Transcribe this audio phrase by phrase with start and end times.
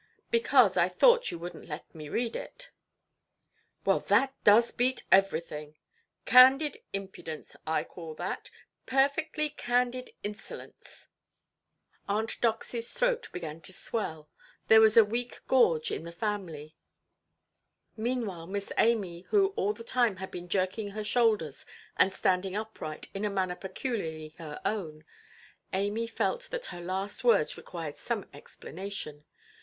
[0.31, 2.71] "Because I thought you wouldnʼt let me read it".
[3.85, 5.75] "Well, that does beat everything.
[6.25, 8.49] Candid impudence, I call that,
[8.87, 11.07] perfectly candid insolence"!
[12.09, 14.27] Aunt Doxyʼs throat began to swell;
[14.69, 16.75] there was weak gorge in the family.
[17.95, 21.63] Meanwhile, Miss Amy, who all the time had been jerking her shoulders
[21.95, 27.97] and standing upright, in a manner peculiarly her own—Amy felt that her last words required
[27.97, 29.25] some explanation.